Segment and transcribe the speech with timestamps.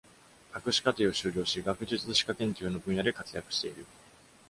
[0.51, 3.85] 博士課程を修了し、学術歯科研究の分野で活躍している。